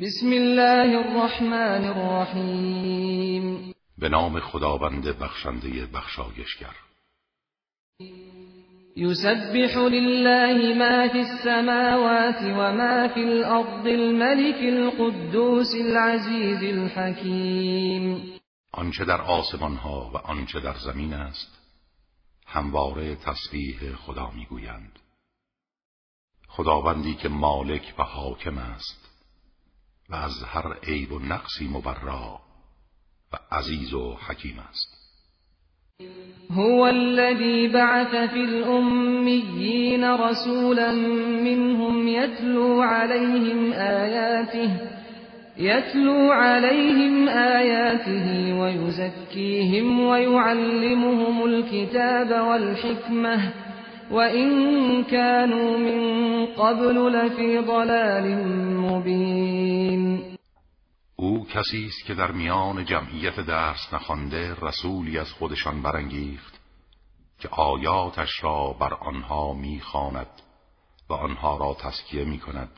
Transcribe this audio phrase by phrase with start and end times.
[0.00, 6.74] بسم الله الرحمن الرحیم به نام خداوند بخشنده بخشایشگر.
[8.96, 18.32] یسبح لله ما فی السماوات و ما فی الارض الملك القدوس العزیز الحکیم.
[18.72, 21.58] آنچه در آسمان ها و آنچه در زمین است
[22.46, 24.98] همواره تسبیح خدا می‌گویند.
[26.48, 29.07] خداوندی که مالک و حاکم است.
[30.10, 32.40] و از هر عیب و نقصی مبرا
[33.32, 34.98] و عزیز و حکیم است.
[36.50, 40.92] هو الذي بعث في الأميين رسولا
[41.44, 44.70] منهم يتلو عليهم آياته
[45.58, 53.52] يتلو عليهم آياته ويزكيهم ويعلمهم الكتاب والحكمة
[54.10, 58.44] وإن كانوا من قبل لفي ضلال
[58.76, 60.38] مبين.
[61.16, 66.60] او کسی است که در میان جمعیت درس نخوانده رسولی از خودشان برانگیخت
[67.40, 70.42] که آیاتش را بر آنها می‌خواند
[71.08, 72.70] و آنها را تسکیه می‌کند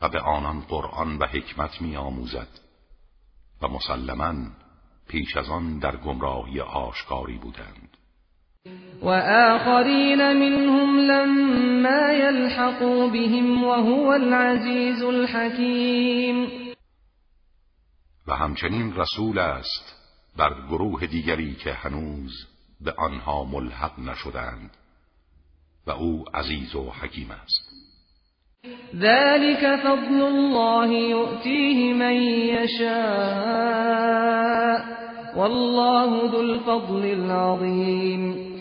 [0.00, 2.48] و به آنان قرآن و حکمت میآموزد
[3.62, 4.34] و مسلما
[5.08, 7.96] پیش از آن در گمراهی آشکاری بودند.
[9.02, 9.08] و
[9.54, 16.46] آخرین منهم لما يلحقوا بهم وهو العزیز الحکیم.
[18.26, 19.94] و همچنین رسول است
[20.36, 22.46] بر گروه دیگری که هنوز
[22.80, 24.70] به آنها ملحق نشدند
[25.86, 27.68] و او عزیز و حکیم است.
[28.94, 33.78] ذلك فضل الله يؤتيه من يشاء.
[35.36, 38.57] والله ذو الفضل العظیم.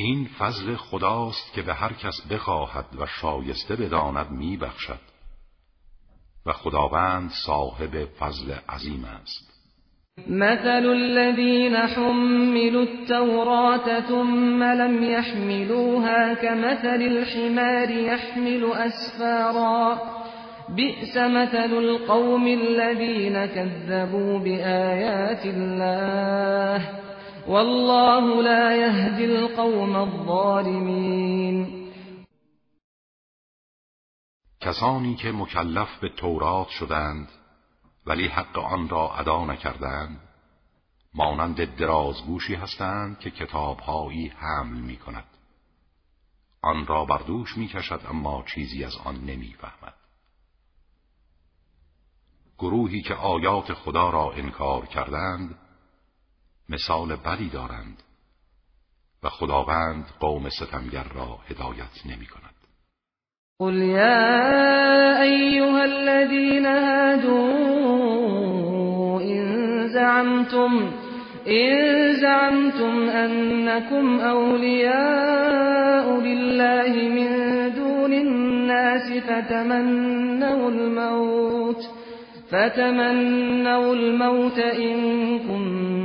[0.00, 4.98] این فضل خداست که به هر کس بخواهد و شایسته بداند میبخشد.
[6.46, 9.50] و خداوند صاحب فضل عظیم است.
[10.28, 19.98] مثل الذين حملوا التوراة ثم لم يحملوها كمثل الحمار يحمل أسفارا
[20.76, 27.09] بئس مثل القوم الذين كذبوا بآيات الله.
[27.50, 31.66] والله لا يهدي القوم الظالمين
[34.60, 37.28] کسانی که مکلف به تورات شدند
[38.06, 40.20] ولی حق آن را ادا نکردند
[41.14, 45.24] مانند درازگوشی هستند که کتابهایی حمل می کند
[46.62, 49.94] آن را بر دوش می کشد اما چیزی از آن نمی فهمد.
[52.58, 55.58] گروهی که آیات خدا را انکار کردند
[56.70, 58.02] مثال بدی دارند
[59.22, 62.54] و خداوند قوم ستمگر را هدایت نمی کند.
[63.60, 67.50] قل يا أيها الذين هادوا
[69.20, 70.90] إن زعمتم
[71.48, 77.30] إن زعمتم أنكم أولياء لله من
[77.74, 81.82] دون الناس فتمنوا الموت
[82.50, 85.99] فتمنوا الموت إن كنتم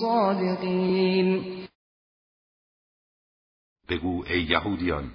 [0.00, 1.60] صادقين.
[3.88, 5.10] بگو ای یهودیان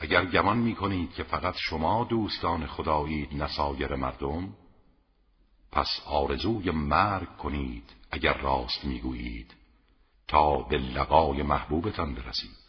[0.00, 4.48] اگر گمان می کنید که فقط شما دوستان خدایید نسایر مردم
[5.72, 9.54] پس آرزوی مرگ کنید اگر راست می‌گویید
[10.28, 12.60] تا به لقای محبوبتان برسید.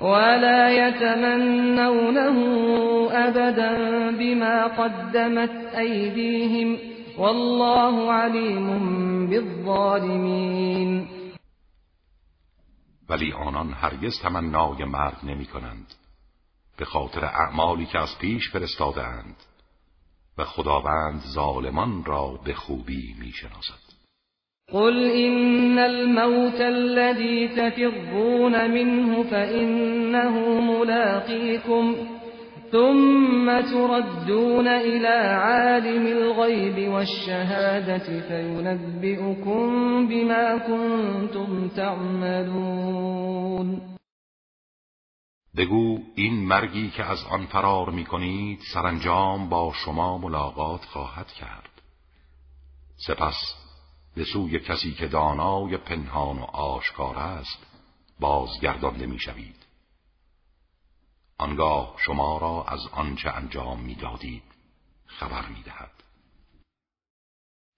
[0.00, 2.20] ولا يتمنونه
[3.12, 3.72] ابدا
[4.12, 11.08] بما قدمت ایدیهم والله علیم بالظالمین
[13.08, 15.94] ولی آنان هرگز تمنای مرگ نمی کنند
[16.78, 19.36] به خاطر اعمالی که از پیش فرستادند
[20.38, 23.92] و خداوند ظالمان را به خوبی می‌شناسد.
[24.72, 31.96] قل إن الموت الذي تفرون منه فإنه ملاقيكم.
[32.72, 35.16] ثم تردون إلى
[35.46, 39.68] عالم الغيب والشهادة فينبئكم
[40.08, 43.22] بما كنتم تعملون.
[45.56, 51.70] بگو این مرگی که از آن فرار می کنید سرانجام با شما ملاقات خواهد کرد.
[53.06, 53.54] سپس
[54.16, 57.66] به سوی کسی که دانای پنهان و آشکار است
[58.20, 59.61] بازگردانده می شوید
[61.42, 64.42] آنگاه شما را از آنچه انجام می دادید
[65.06, 65.90] خبر می دهد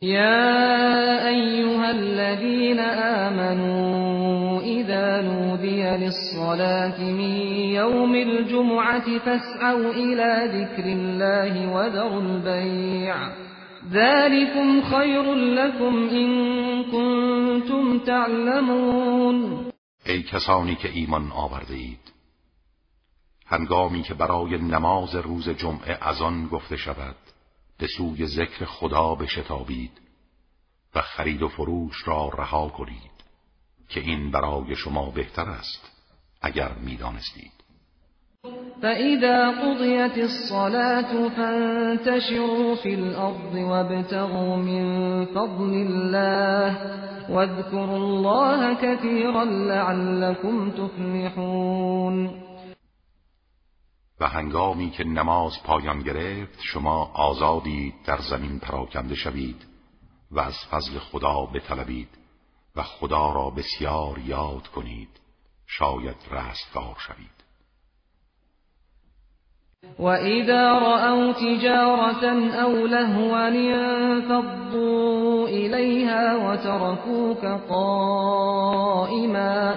[0.02, 2.80] یا ایها الذین
[3.30, 7.36] آمنوا إذا نودي للصلاة من
[7.80, 13.16] يوم الجمعة فاسعوا إلى ذكر الله وذروا البيع
[13.92, 16.30] ذلكم خير لكم إن
[16.84, 19.64] كنتم تعلمون.
[20.06, 22.13] ای کسانی که ایمان آورده اید
[23.46, 27.16] هنگامی که برای نماز روز جمعه از آن گفته شود
[27.78, 30.00] به سوی ذکر خدا بشتابید
[30.94, 33.14] و خرید و فروش را رها کنید
[33.88, 35.90] که این برای شما بهتر است
[36.42, 37.52] اگر می‌دانستید.
[38.82, 44.84] فإذا قضيت الصلاة فانتشروا في الأرض وابتغوا من
[45.24, 46.76] فضل الله
[47.30, 52.43] واذكروا الله كثيرا لعلكم تفلحون.
[54.26, 59.64] هنگامی که نماز پایان گرفت شما آزادید در زمین پراکنده شوید
[60.30, 62.08] و از فضل خدا بطلبید
[62.76, 65.08] و خدا را بسیار یاد کنید.
[65.66, 67.44] شاید رستگار شوید.
[69.98, 79.74] وإذا رأوا تجارة أو لهوا انفضوا إليها وتركوك قائما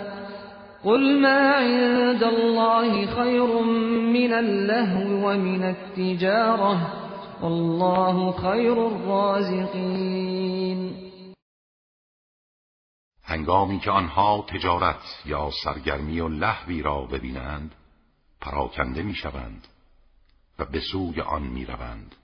[0.84, 3.62] قل ما عند الله خير
[4.14, 6.94] من اللهو ومن التجارة
[7.42, 10.28] والله خير الرازقين
[13.24, 17.76] هنگامی که آنها تجارت یا سرگرمی و لحوی را ببینند
[18.42, 19.68] پراکنده می‌شوند
[20.60, 22.16] و به سوی آن می‌روند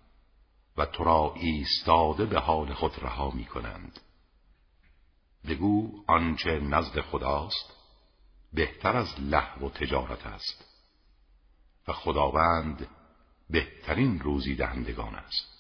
[0.78, 4.00] و تو را ایستاده به حال خود رها می کنند
[5.48, 7.83] بگو آنچه نزد خداست
[8.54, 10.66] بهتر از لحو و تجارت است.
[11.88, 12.88] و خداوند
[13.50, 15.53] بهترین روزی دهندگان است.